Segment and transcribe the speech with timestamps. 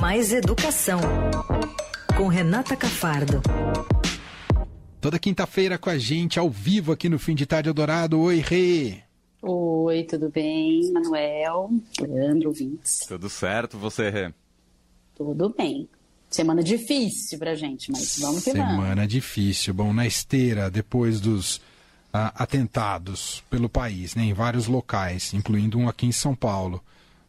[0.00, 1.00] Mais Educação,
[2.16, 3.42] com Renata Cafardo.
[5.00, 8.20] Toda quinta-feira com a gente, ao vivo aqui no Fim de Tarde Eldorado.
[8.20, 8.98] Oi, Rê!
[9.42, 10.92] Oi, tudo bem?
[10.92, 11.70] Manuel,
[12.00, 13.00] Leandro, ouvintes.
[13.06, 14.32] Tudo certo, você, Rê?
[15.14, 15.88] Tudo bem.
[16.30, 19.08] Semana difícil pra gente, mas vamos que Semana vamos.
[19.08, 19.74] Difícil.
[19.74, 21.60] Bom, na esteira, depois dos
[22.12, 26.82] ah, atentados pelo país, né, em vários locais, incluindo um aqui em São Paulo.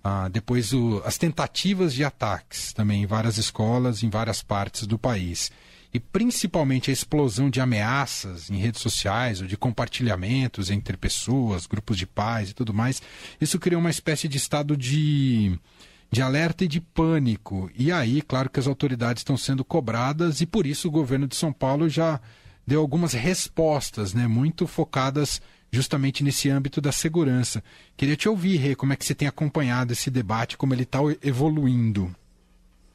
[0.03, 4.99] Ah, depois o, as tentativas de ataques também em várias escolas, em várias partes do
[4.99, 5.49] país.
[5.93, 11.97] E principalmente a explosão de ameaças em redes sociais ou de compartilhamentos entre pessoas, grupos
[11.97, 13.01] de pais e tudo mais.
[13.39, 15.57] Isso criou uma espécie de estado de,
[16.11, 17.69] de alerta e de pânico.
[17.73, 21.35] E aí, claro que as autoridades estão sendo cobradas e por isso o governo de
[21.35, 22.19] São Paulo já
[22.65, 25.41] deu algumas respostas, né, muito focadas
[25.73, 27.63] justamente nesse âmbito da segurança.
[27.97, 30.99] Queria te ouvir, Rê, como é que você tem acompanhado esse debate, como ele está
[31.23, 32.15] evoluindo.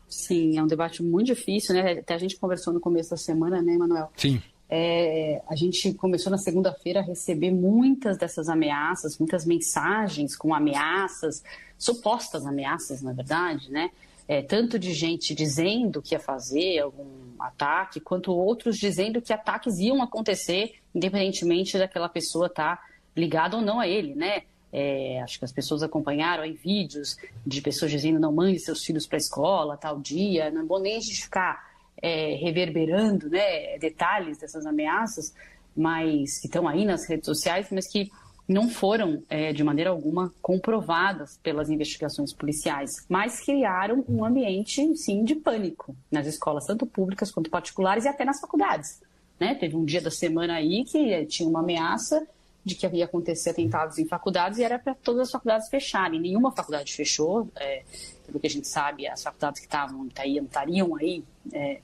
[0.08, 1.98] Sim, é um debate muito difícil, né?
[1.98, 4.10] Até a gente conversou no começo da semana, né, Manuel?
[4.16, 4.40] Sim.
[4.70, 11.42] É, a gente começou na segunda-feira a receber muitas dessas ameaças, muitas mensagens com ameaças,
[11.76, 13.90] supostas ameaças, na verdade, né?
[14.28, 19.78] É, tanto de gente dizendo que ia fazer algum ataque, quanto outros dizendo que ataques
[19.78, 22.82] iam acontecer, independentemente daquela pessoa estar tá
[23.16, 24.42] ligada ou não a ele, né?
[24.70, 29.06] É, acho que as pessoas acompanharam aí vídeos de pessoas dizendo não mande seus filhos
[29.06, 30.50] para a escola tal dia.
[30.50, 31.66] Não é bom nem a gente ficar
[32.02, 35.34] é, reverberando né, detalhes dessas ameaças,
[35.76, 38.10] mas que estão aí nas redes sociais, mas que
[38.48, 45.22] não foram, é, de maneira alguma, comprovadas pelas investigações policiais, mas criaram um ambiente, sim,
[45.22, 49.02] de pânico nas escolas, tanto públicas quanto particulares e até nas faculdades.
[49.38, 49.54] Né?
[49.54, 52.26] Teve um dia da semana aí que é, tinha uma ameaça
[52.64, 56.18] de que ia acontecer atentados em faculdades e era para todas as faculdades fecharem.
[56.18, 57.82] Nenhuma faculdade fechou, é,
[58.26, 61.80] pelo que a gente sabe, as faculdades que estavam estariam aí é,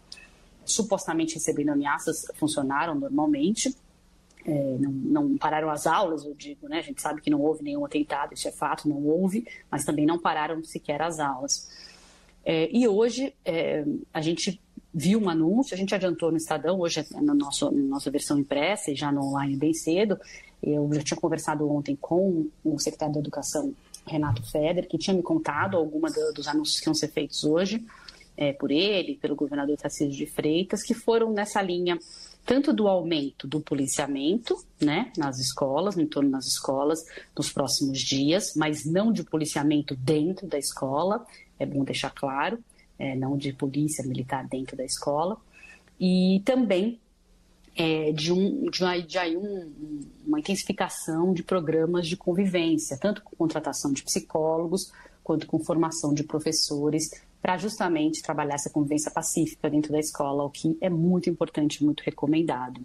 [0.64, 3.74] supostamente recebendo ameaças funcionaram normalmente
[4.44, 6.78] é, não, não, pararam as aulas, eu digo, né?
[6.78, 10.04] A gente sabe que não houve nenhum atentado, isso é fato, não houve, mas também
[10.04, 11.70] não pararam sequer as aulas.
[12.44, 14.60] É, e hoje é, a gente
[14.92, 18.38] viu um anúncio, a gente adiantou no Estadão, hoje é na, nosso, na nossa versão
[18.38, 20.18] impressa e já no online bem cedo.
[20.62, 23.74] Eu já tinha conversado ontem com o secretário da Educação,
[24.06, 27.84] Renato Feder, que tinha me contado alguma dos anúncios que vão ser feitos hoje
[28.36, 31.98] é, por ele, pelo governador Tarcísio de Freitas, que foram nessa linha
[32.44, 37.04] tanto do aumento do policiamento, né, nas escolas, em torno das escolas,
[37.36, 41.24] nos próximos dias, mas não de policiamento dentro da escola,
[41.58, 42.58] é bom deixar claro,
[42.98, 45.36] é, não de polícia militar dentro da escola,
[45.98, 47.00] e também
[47.76, 53.36] é, de, um, de, de aí um, uma intensificação de programas de convivência, tanto com
[53.36, 57.10] contratação de psicólogos, quanto com formação de professores
[57.44, 62.02] para justamente trabalhar essa convivência pacífica dentro da escola, o que é muito importante, muito
[62.02, 62.80] recomendado.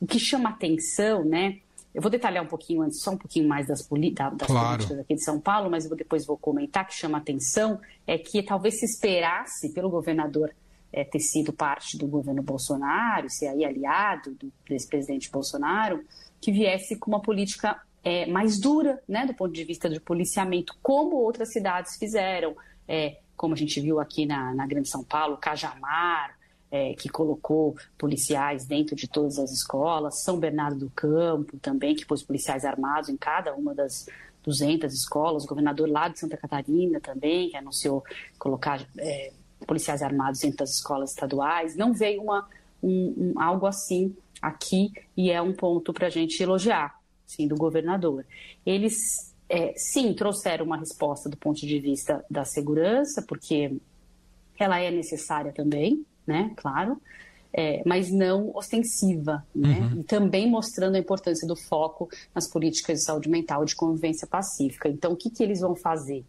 [0.00, 1.58] O que chama atenção, né?
[1.94, 4.76] Eu vou detalhar um pouquinho antes, só um pouquinho mais das, das claro.
[4.78, 8.42] políticas aqui de São Paulo, mas eu depois vou comentar que chama atenção é que
[8.42, 10.50] talvez se esperasse pelo governador
[10.90, 16.02] é, ter sido parte do governo Bolsonaro, ser aí aliado do ex-presidente Bolsonaro,
[16.40, 20.74] que viesse com uma política é, mais dura, né, do ponto de vista de policiamento,
[20.82, 22.56] como outras cidades fizeram.
[22.88, 26.36] É, como a gente viu aqui na, na Grande São Paulo, Cajamar,
[26.70, 32.04] é, que colocou policiais dentro de todas as escolas, São Bernardo do Campo também, que
[32.04, 34.08] pôs policiais armados em cada uma das
[34.42, 38.04] 200 escolas, o governador lá de Santa Catarina também, que anunciou
[38.38, 39.32] colocar é,
[39.66, 42.46] policiais armados dentro das escolas estaduais, não veio uma,
[42.82, 47.56] um, um, algo assim aqui e é um ponto para a gente elogiar, sim, do
[47.56, 48.26] governador.
[48.66, 53.76] Eles é, sim, trouxeram uma resposta do ponto de vista da segurança, porque
[54.58, 56.52] ela é necessária também, né?
[56.56, 57.00] Claro,
[57.52, 59.78] é, mas não ostensiva, né?
[59.78, 60.00] Uhum.
[60.00, 64.26] E também mostrando a importância do foco nas políticas de saúde mental e de convivência
[64.26, 64.88] pacífica.
[64.88, 66.24] Então, o que, que eles vão fazer?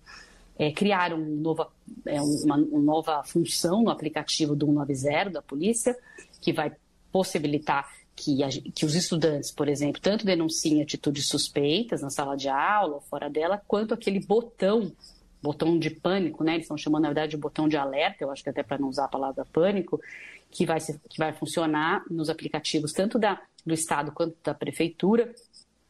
[0.57, 1.69] É, criar um nova,
[2.05, 5.97] é, uma, uma nova função no aplicativo do 190 da polícia,
[6.39, 6.71] que vai
[7.11, 12.47] possibilitar que, a, que os estudantes, por exemplo, tanto denunciem atitudes suspeitas na sala de
[12.47, 14.91] aula ou fora dela, quanto aquele botão,
[15.41, 16.53] botão de pânico, né?
[16.53, 18.87] Eles estão chamando, na verdade, de botão de alerta, eu acho que até para não
[18.87, 19.99] usar a palavra pânico,
[20.49, 25.33] que vai, que vai funcionar nos aplicativos tanto da, do Estado quanto da Prefeitura,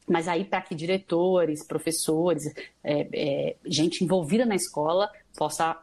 [0.07, 2.43] mas aí para que diretores, professores,
[2.83, 5.79] é, é, gente envolvida na escola possa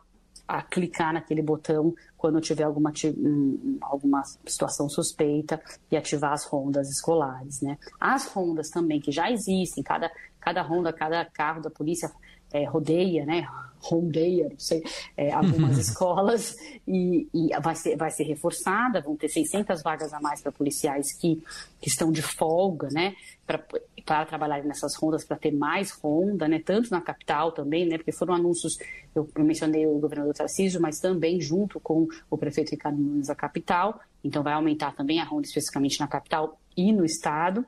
[0.47, 2.93] a clicar naquele botão quando tiver alguma,
[3.81, 5.61] alguma situação suspeita
[5.91, 7.61] e ativar as rondas escolares.
[7.61, 7.77] Né?
[7.99, 10.09] As rondas também, que já existem, cada,
[10.39, 12.09] cada ronda, cada carro da polícia
[12.53, 13.45] é, rodeia, né?
[13.91, 14.83] Home day, não sei,
[15.17, 16.57] é, algumas escolas,
[16.87, 21.13] e, e, vai, ser, vai ser reforçada, vão ter 600 vagas a mais para policiais
[21.15, 21.43] que,
[21.81, 23.15] que estão de folga, né,
[24.05, 28.13] para trabalhar nessas rondas, para ter mais ronda, né, tanto na capital também, né, porque
[28.13, 28.79] foram anúncios,
[29.15, 34.01] eu mencionei o governador Tarcísio, mas também junto com o prefeito Ricardo Nunes da capital,
[34.23, 37.65] então vai aumentar também a ronda especificamente na capital e no estado,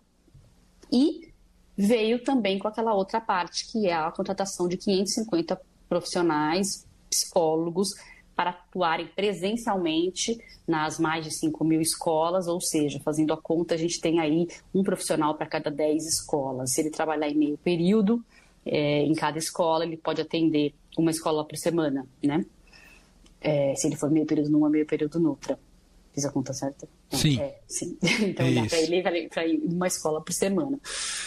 [0.91, 1.33] e
[1.77, 7.91] veio também com aquela outra parte, que é a contratação de 550 profissionais, psicólogos,
[8.35, 13.79] para atuarem presencialmente nas mais de 5 mil escolas, ou seja, fazendo a conta, a
[13.79, 16.73] gente tem aí um profissional para cada 10 escolas.
[16.73, 18.25] Se ele trabalhar em meio período,
[18.67, 22.45] é, em cada escola, ele pode atender uma escola por semana, né?
[23.41, 25.59] É, se ele for meio período numa, meio período noutra.
[26.15, 26.89] Fiz a conta certa?
[27.11, 27.41] Sim.
[27.41, 27.99] É, sim.
[28.23, 30.79] Então é dá para ele para ir uma escola por semana.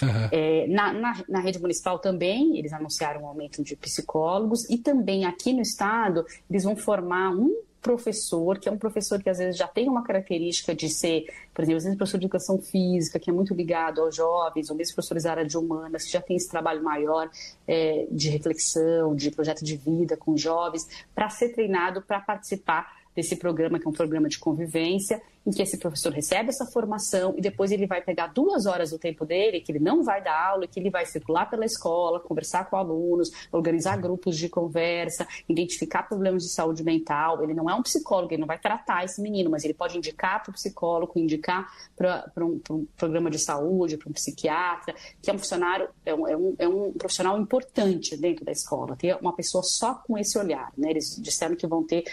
[0.02, 0.30] Uhum.
[0.32, 5.26] É, na, na, na, rede municipal também, eles anunciaram um aumento de psicólogos e também
[5.26, 9.58] aqui no estado, eles vão formar um professor, que é um professor que às vezes
[9.58, 13.30] já tem uma característica de ser, por exemplo, às vezes professor de educação física, que
[13.30, 16.36] é muito ligado aos jovens, ou mesmo professores da área de humanas, que já tem
[16.36, 17.30] esse trabalho maior
[17.68, 23.36] é, de reflexão, de projeto de vida com jovens, para ser treinado para participar desse
[23.36, 27.42] programa, que é um programa de convivência, em que esse professor recebe essa formação e
[27.42, 30.68] depois ele vai pegar duas horas do tempo dele, que ele não vai dar aula,
[30.68, 36.44] que ele vai circular pela escola, conversar com alunos, organizar grupos de conversa, identificar problemas
[36.44, 37.42] de saúde mental.
[37.42, 40.44] Ele não é um psicólogo, ele não vai tratar esse menino, mas ele pode indicar
[40.44, 44.94] para o psicólogo, indicar para um, um, programa de saúde, para um psiquiatra,
[45.24, 48.96] que é um funcionário, é um, é um, é um profissional importante dentro da escola,
[48.96, 50.72] ter uma pessoa só com esse olhar.
[50.78, 50.92] Né?
[50.92, 52.04] Eles disseram que vão ter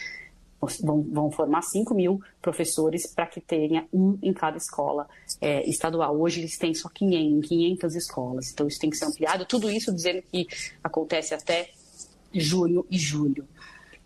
[0.83, 5.09] vão, vão formar 5 mil professores para que tenha um em cada escola
[5.41, 6.19] é, estadual.
[6.19, 9.45] Hoje eles têm só 500, 500 escolas, então isso tem que ser ampliado.
[9.47, 10.47] Tudo isso dizendo que
[10.83, 11.71] acontece até
[12.33, 13.47] junho e julho.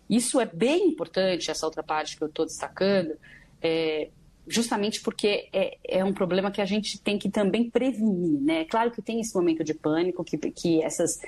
[0.09, 3.15] Isso é bem importante, essa outra parte que eu estou destacando,
[3.61, 4.09] é,
[4.47, 8.41] justamente porque é, é, um problema que a gente tem que também prevenir.
[8.41, 8.65] Né?
[8.65, 11.19] Claro que tem esse momento de pânico, que, que essas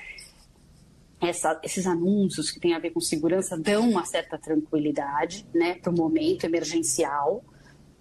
[1.22, 5.92] essa, esses anúncios que têm a ver com segurança dão uma certa tranquilidade né, para
[5.92, 7.44] o momento emergencial,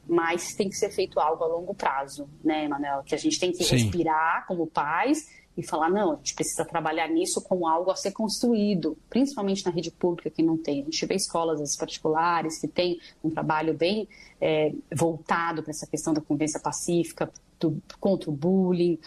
[0.09, 3.03] mas tem que ser feito algo a longo prazo, né, Manuel?
[3.05, 3.77] Que a gente tem que Sim.
[3.77, 8.13] respirar como pais e falar, não, a gente precisa trabalhar nisso com algo a ser
[8.13, 10.81] construído, principalmente na rede pública que não tem.
[10.81, 14.09] A gente vê escolas particulares que têm um trabalho bem
[14.41, 18.99] é, voltado para essa questão da convivência pacífica, do, contra o bullying,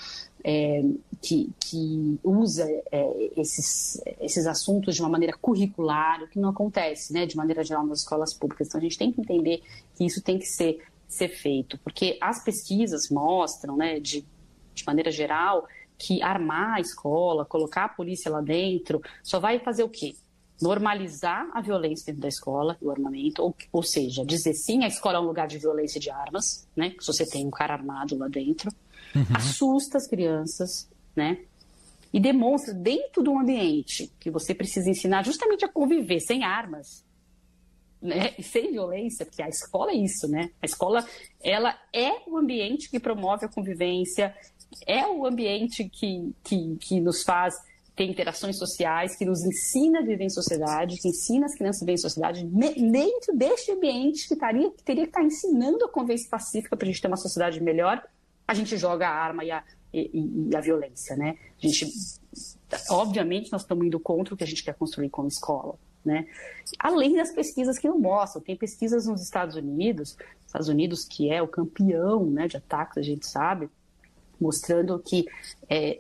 [0.44, 0.84] é,
[1.22, 7.14] que, que, usa é, esses, esses assuntos de uma maneira curricular, o que não acontece,
[7.14, 8.68] né, de maneira geral nas escolas públicas.
[8.68, 9.62] Então a gente tem que entender
[9.96, 14.26] que isso tem que ser, ser feito, porque as pesquisas mostram, né, de,
[14.74, 15.66] de maneira geral,
[15.98, 20.16] que armar a escola, colocar a polícia lá dentro, só vai fazer o quê?
[20.62, 25.18] Normalizar a violência dentro da escola, o armamento, ou, ou seja, dizer sim, a escola
[25.18, 26.96] é um lugar de violência de armas, né?
[27.00, 28.72] Se você tem um cara armado lá dentro,
[29.16, 29.26] uhum.
[29.36, 31.40] assusta as crianças, né?
[32.14, 37.04] E demonstra dentro do ambiente que você precisa ensinar justamente a conviver sem armas,
[38.02, 38.34] né?
[38.38, 40.52] E sem violência, porque a escola é isso, né?
[40.62, 41.06] A escola,
[41.42, 44.36] ela é o ambiente que promove a convivência,
[44.86, 47.56] é o ambiente que, que, que nos faz
[47.96, 51.86] ter interações sociais, que nos ensina a viver em sociedade, que ensina as crianças a
[51.86, 56.30] viver em sociedade, dentro deste ambiente que, taria, que teria que estar ensinando a convivência
[56.30, 58.04] pacífica para a gente ter uma sociedade melhor,
[58.48, 59.64] a gente joga a arma e a,
[59.94, 61.38] e, e a violência, né?
[61.62, 61.88] A gente,
[62.90, 66.28] obviamente, nós estamos indo contra o que a gente quer construir como escola, né?
[66.80, 71.42] Além das pesquisas que não mostram, tem pesquisas nos Estados Unidos, Estados Unidos que é
[71.42, 73.70] o campeão, né, de ataques, a gente sabe,
[74.40, 75.26] mostrando que
[75.70, 76.00] é,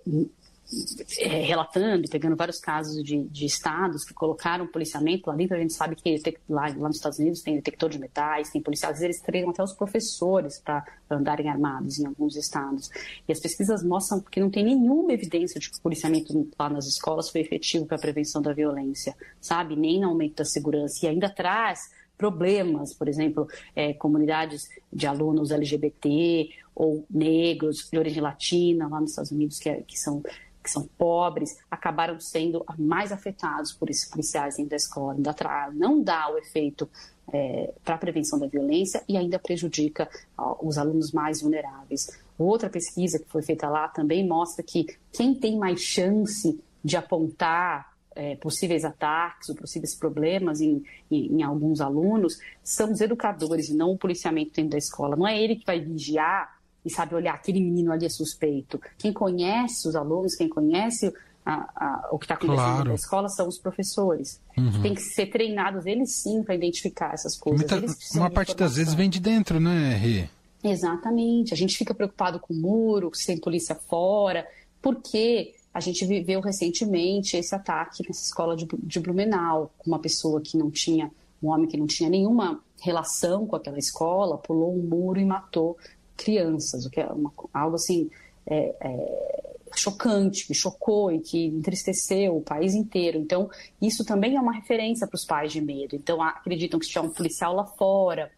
[1.19, 5.95] relatando, pegando vários casos de, de, estados que colocaram policiamento lá dentro, a gente sabe
[5.95, 9.61] que lá, lá nos Estados Unidos tem detector de metais, tem policiais, eles treinam até
[9.61, 12.89] os professores para andarem armados em alguns estados.
[13.27, 16.87] E as pesquisas mostram que não tem nenhuma evidência de que o policiamento lá nas
[16.87, 19.75] escolas foi efetivo para a prevenção da violência, sabe?
[19.75, 21.05] Nem no aumento da segurança.
[21.05, 28.21] E ainda traz problemas, por exemplo, é, comunidades de alunos LGBT ou negros de origem
[28.21, 30.23] latina lá nos Estados Unidos que, é, que são
[30.63, 35.13] que são pobres, acabaram sendo mais afetados por esses policiais dentro da escola.
[35.13, 35.35] Ainda
[35.73, 36.89] não dá o efeito
[37.31, 42.07] é, para a prevenção da violência e ainda prejudica ó, os alunos mais vulneráveis.
[42.37, 47.93] Outra pesquisa que foi feita lá também mostra que quem tem mais chance de apontar
[48.15, 53.75] é, possíveis ataques ou possíveis problemas em, em, em, alguns alunos são os educadores e
[53.75, 55.15] não o policiamento dentro da escola.
[55.15, 58.79] Não é ele que vai vigiar e sabe olhar aquele menino ali é suspeito.
[58.97, 61.13] Quem conhece os alunos, quem conhece
[61.45, 62.89] a, a, o que está acontecendo claro.
[62.89, 64.39] na escola são os professores.
[64.57, 64.81] Uhum.
[64.81, 67.69] Tem que ser treinados eles sim para identificar essas coisas.
[67.69, 67.85] Muita,
[68.15, 70.29] uma parte das vezes vem de dentro, né, Rê?
[70.63, 71.53] Exatamente.
[71.53, 74.47] A gente fica preocupado com o muro, se tem polícia fora,
[74.81, 80.39] porque a gente viveu recentemente esse ataque nessa escola de, de Blumenau, com uma pessoa
[80.39, 81.11] que não tinha,
[81.41, 85.77] um homem que não tinha nenhuma relação com aquela escola, pulou um muro e matou
[86.15, 88.09] crianças, o que é uma, algo assim
[88.45, 93.17] é, é, chocante, que chocou e que entristeceu o país inteiro.
[93.17, 93.49] Então,
[93.81, 95.95] isso também é uma referência para os pais de medo.
[95.95, 98.31] Então, acreditam que se tiver um policial lá fora,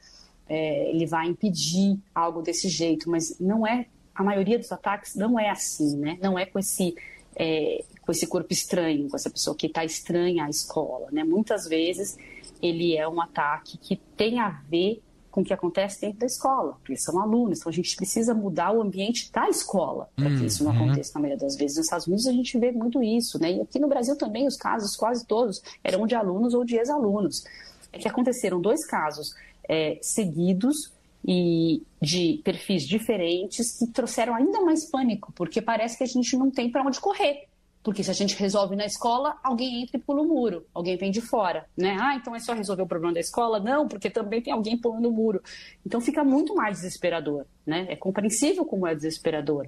[0.48, 3.88] é, ele vai impedir algo desse jeito, mas não é.
[4.14, 6.18] A maioria dos ataques não é assim, né?
[6.22, 6.96] Não é com esse
[7.36, 11.24] é, com esse corpo estranho, com essa pessoa que está estranha à escola, né?
[11.24, 12.18] Muitas vezes
[12.62, 15.02] ele é um ataque que tem a ver
[15.36, 18.72] com o que acontece dentro da escola, porque são alunos, então a gente precisa mudar
[18.72, 20.86] o ambiente da escola para que isso não uhum.
[20.86, 21.76] aconteça na maioria das vezes.
[21.76, 23.52] Nos Estados Unidos a gente vê muito isso, né?
[23.52, 27.44] E aqui no Brasil também os casos, quase todos, eram de alunos ou de ex-alunos.
[27.92, 29.36] É que aconteceram dois casos
[29.68, 30.94] é, seguidos
[31.28, 36.50] e de perfis diferentes que trouxeram ainda mais pânico, porque parece que a gente não
[36.50, 37.50] tem para onde correr.
[37.86, 41.12] Porque se a gente resolve na escola, alguém entra e pula o muro, alguém vem
[41.12, 41.96] de fora, né?
[42.02, 43.60] Ah, então é só resolver o problema da escola?
[43.60, 45.40] Não, porque também tem alguém pulando o muro.
[45.86, 47.86] Então fica muito mais desesperador, né?
[47.88, 49.68] É compreensível como é desesperador.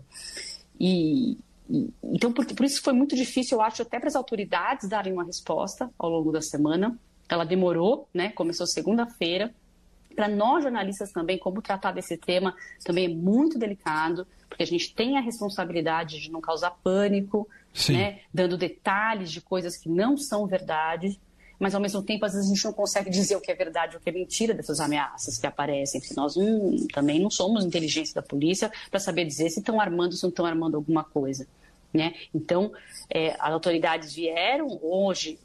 [0.80, 1.38] E,
[2.06, 5.24] então por, por isso foi muito difícil, eu acho, até para as autoridades darem uma
[5.24, 6.98] resposta ao longo da semana.
[7.30, 8.30] Ela demorou, né?
[8.30, 9.54] Começou segunda-feira,
[10.18, 14.92] para nós jornalistas também, como tratar desse tema também é muito delicado, porque a gente
[14.96, 17.48] tem a responsabilidade de não causar pânico,
[17.88, 21.20] né, dando detalhes de coisas que não são verdade,
[21.60, 23.96] mas ao mesmo tempo às vezes a gente não consegue dizer o que é verdade
[23.96, 26.02] ou o que é mentira dessas ameaças que aparecem.
[26.02, 30.14] Porque nós hum, também não somos inteligência da polícia para saber dizer se estão armando
[30.14, 31.48] ou se não estão armando alguma coisa.
[31.94, 32.16] Né?
[32.34, 32.72] Então,
[33.08, 35.40] é, as autoridades vieram hoje,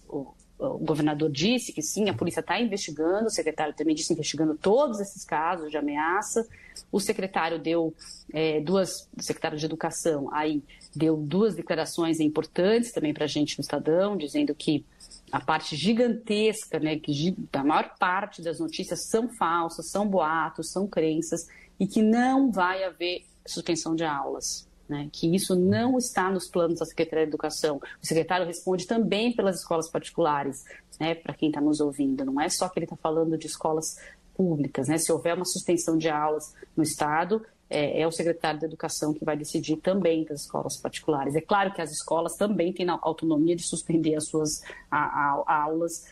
[0.62, 5.00] o, governador disse que sim, a polícia está investigando, o secretário também disse investigando todos
[5.00, 6.46] esses casos de ameaça.
[6.90, 7.92] O secretário deu
[8.32, 10.62] é, duas, o secretário de Educação aí
[10.94, 14.84] deu duas declarações importantes também para a gente no Estadão, dizendo que
[15.30, 20.86] a parte gigantesca, né, que a maior parte das notícias são falsas, são boatos, são
[20.86, 21.48] crenças
[21.80, 26.78] e que não vai haver suspensão de aulas né, que isso não está nos planos
[26.78, 27.80] da Secretaria de Educação.
[28.02, 30.64] O secretário responde também pelas escolas particulares,
[31.00, 32.24] né, para quem está nos ouvindo.
[32.24, 33.96] Não é só que ele está falando de escolas
[34.34, 34.88] públicas.
[34.88, 34.98] Né?
[34.98, 39.24] Se houver uma suspensão de aulas no Estado, é, é, o secretário da Educação que
[39.24, 41.34] vai decidir também das escolas particulares.
[41.34, 45.62] É claro que as escolas também têm a autonomia de suspender as suas a, a,
[45.64, 46.06] aulas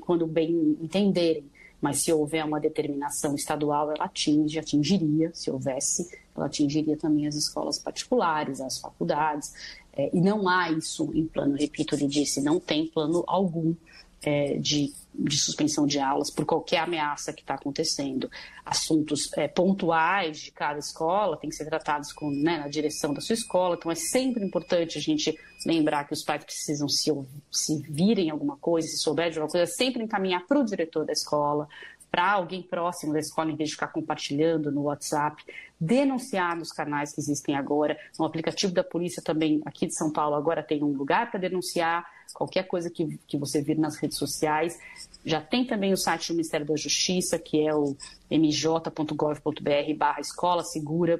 [0.00, 1.44] quando bem entenderem.
[1.80, 7.34] Mas se houver uma determinação estadual, ela atinge, atingiria, se houvesse, ela atingiria também as
[7.34, 9.52] escolas particulares, as faculdades.
[9.92, 13.74] É, e não há isso em plano, repito, ele disse, não tem plano algum
[14.22, 18.30] é, de, de, suspensão de aulas por qualquer ameaça que está acontecendo.
[18.64, 23.20] Assuntos é, pontuais de cada escola têm que ser tratados com, né, na direção da
[23.20, 25.36] sua escola, então é sempre importante a gente
[25.66, 27.12] lembrar que os pais precisam se,
[27.50, 31.12] se virem alguma coisa, se souber de alguma coisa, sempre encaminhar para o diretor da
[31.12, 31.68] escola,
[32.12, 35.42] para alguém próximo da escola, em vez de ficar compartilhando no WhatsApp,
[35.80, 37.96] denunciar nos canais que existem agora.
[38.18, 42.06] No aplicativo da polícia também, aqui de São Paulo, agora tem um lugar para denunciar
[42.34, 44.78] qualquer coisa que, que você vir nas redes sociais.
[45.24, 47.96] Já tem também o site do Ministério da Justiça, que é o
[48.30, 51.18] mj.gov.br barra escola segura,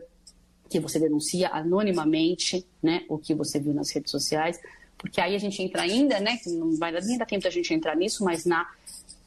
[0.69, 4.61] que você denuncia anonimamente né, o que você viu nas redes sociais,
[4.99, 7.97] porque aí a gente entra ainda, né, não vai nem dar tempo da gente entrar
[7.97, 8.67] nisso, mas na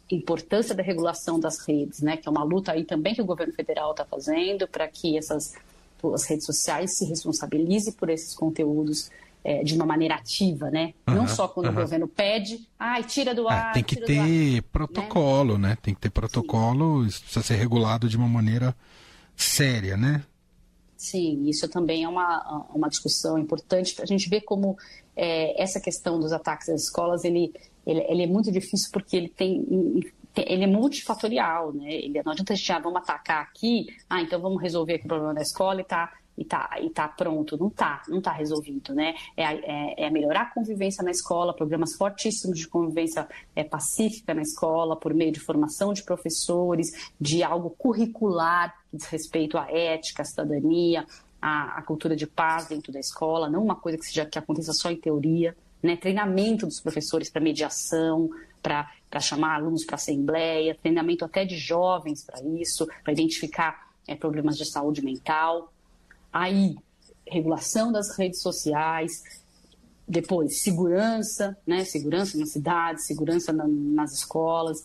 [0.09, 3.53] importância da regulação das redes, né, que é uma luta aí também que o governo
[3.53, 5.53] federal está fazendo para que essas
[6.13, 9.09] as redes sociais se responsabilizem por esses conteúdos
[9.43, 10.93] é, de uma maneira ativa, né?
[11.07, 11.71] Uhum, Não só quando uhum.
[11.74, 13.74] o governo pede, ai, tira do ar.
[13.74, 15.69] Tem que ter protocolo, né?
[15.69, 15.77] né?
[15.81, 17.07] Tem que ter protocolo, Sim.
[17.07, 18.75] isso precisa ser regulado de uma maneira
[19.35, 20.24] séria, né?
[21.05, 24.75] Sim, isso também é uma, uma discussão importante para a gente ver como
[25.15, 27.53] é, essa questão dos ataques às escolas ele,
[27.85, 29.63] ele, ele é muito difícil porque ele tem
[30.35, 31.93] ele é multifatorial, né?
[31.93, 35.07] Ele, não adianta a gente, ah, vamos atacar aqui, ah, então vamos resolver aqui o
[35.07, 37.57] problema da escola e tá, e tá, e tá pronto.
[37.57, 39.13] Não tá, não tá resolvido, né?
[39.38, 44.41] É, é, é melhorar a convivência na escola, programas fortíssimos de convivência é, pacífica na
[44.41, 50.25] escola, por meio de formação de professores, de algo curricular diz respeito à ética, à
[50.25, 51.06] cidadania,
[51.42, 54.74] à, à cultura de paz dentro da escola, não uma coisa que, seja, que aconteça
[54.74, 55.96] só em teoria, né?
[55.96, 58.30] Treinamento dos professores para mediação,
[58.62, 64.58] para chamar alunos para assembleia, treinamento até de jovens para isso, para identificar é, problemas
[64.58, 65.72] de saúde mental.
[66.34, 66.75] Aí,
[67.28, 69.24] regulação das redes sociais,
[70.08, 71.84] depois, segurança, né?
[71.86, 74.84] Segurança na cidade, segurança na, nas escolas.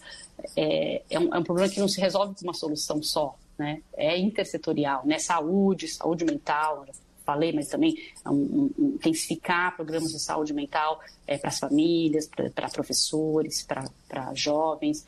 [0.57, 3.83] É, é, um, é um problema que não se resolve com uma solução só, né?
[3.95, 5.19] É intersetorial, né?
[5.19, 6.87] Saúde, saúde mental,
[7.26, 12.26] falei, mas também é um, um, intensificar programas de saúde mental é, para as famílias,
[12.26, 15.05] para professores, para jovens.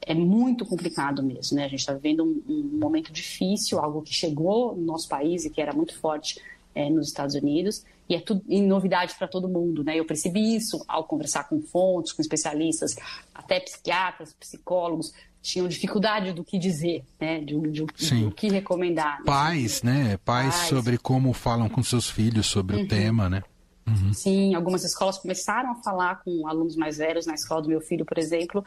[0.00, 1.66] É muito complicado mesmo, né?
[1.66, 5.50] A gente está vivendo um, um momento difícil, algo que chegou no nosso país e
[5.50, 6.40] que era muito forte
[6.74, 9.98] é, nos Estados Unidos e é tudo em novidade para todo mundo, né?
[9.98, 12.96] Eu percebi isso ao conversar com fontes, com especialistas,
[13.34, 17.40] até psiquiatras, psicólogos tinham dificuldade do que dizer, né?
[17.40, 19.18] De, de, de, do que recomendar.
[19.18, 19.24] Né?
[19.26, 20.16] Pais, né?
[20.24, 22.84] Pais, Pais, sobre como falam com seus filhos sobre uhum.
[22.84, 23.42] o tema, né?
[23.86, 24.14] Uhum.
[24.14, 27.26] Sim, algumas escolas começaram a falar com alunos mais velhos.
[27.26, 28.64] Na escola do meu filho, por exemplo,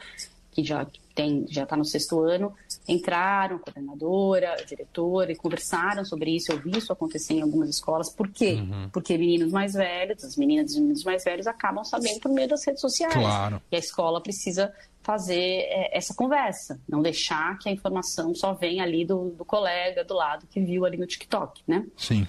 [0.50, 2.52] que já tem já está no sexto ano,
[2.88, 6.52] entraram, coordenadora, diretora, e conversaram sobre isso.
[6.52, 8.08] Eu vi isso acontecer em algumas escolas.
[8.08, 8.54] Por quê?
[8.54, 8.88] Uhum.
[8.90, 12.64] Porque meninos mais velhos, as meninas e meninos mais velhos acabam sabendo por meio das
[12.64, 13.14] redes sociais.
[13.14, 13.60] Claro.
[13.70, 18.82] E a escola precisa fazer é, essa conversa, não deixar que a informação só venha
[18.82, 21.86] ali do, do colega do lado que viu ali no TikTok, né?
[21.96, 22.26] Sim.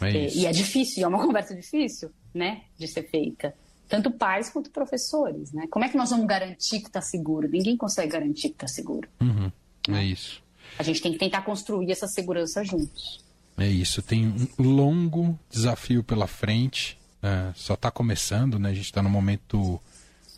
[0.00, 0.38] É isso.
[0.38, 3.54] E, e é difícil, é uma conversa difícil, né, de ser feita
[3.92, 5.66] tanto pais quanto professores, né?
[5.70, 7.46] Como é que nós vamos garantir que está seguro?
[7.46, 9.06] Ninguém consegue garantir que está seguro.
[9.20, 9.52] Uhum.
[9.88, 10.42] É isso.
[10.78, 13.20] A gente tem que tentar construir essa segurança juntos.
[13.56, 14.02] É isso.
[14.02, 16.98] Tem um longo desafio pela frente.
[17.22, 18.70] É, só está começando, né?
[18.70, 19.80] A gente está num momento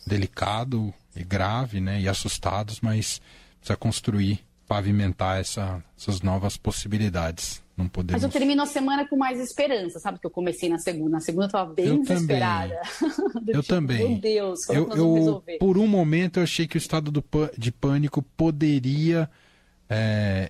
[0.05, 2.01] delicado e grave, né?
[2.01, 3.21] E assustados, mas
[3.59, 7.63] precisa construir, pavimentar essa, essas novas possibilidades.
[7.77, 8.21] Não podemos...
[8.21, 10.19] Mas eu termino a semana com mais esperança, sabe?
[10.19, 11.09] Que eu comecei na segunda.
[11.09, 12.79] Na segunda eu estava bem eu desesperada.
[13.47, 14.09] eu tipo, também.
[14.09, 15.57] Meu Deus, como eu, nós vamos resolver?
[15.57, 17.23] Por um momento eu achei que o estado do,
[17.57, 19.29] de pânico poderia
[19.89, 20.49] é,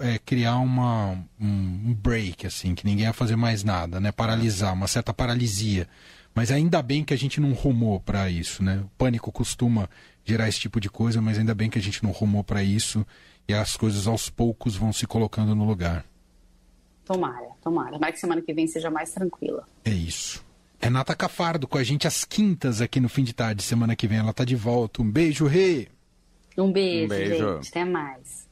[0.00, 1.46] é, criar uma, um,
[1.86, 4.12] um break, assim, que ninguém ia fazer mais nada, né?
[4.12, 5.88] Paralisar, uma certa paralisia.
[6.34, 8.82] Mas ainda bem que a gente não rumou para isso, né?
[8.84, 9.88] O pânico costuma
[10.24, 13.04] gerar esse tipo de coisa, mas ainda bem que a gente não rumou para isso
[13.48, 16.04] e as coisas aos poucos vão se colocando no lugar.
[17.04, 17.98] Tomara, tomara.
[17.98, 19.66] Vai que semana que vem seja mais tranquila.
[19.84, 20.44] É isso.
[20.80, 23.62] Renata Cafardo com a gente às quintas aqui no fim de tarde.
[23.62, 25.02] Semana que vem ela tá de volta.
[25.02, 25.88] Um beijo, Rê.
[26.56, 27.54] Um beijo, um beijo.
[27.56, 27.68] gente.
[27.68, 28.48] Até mais.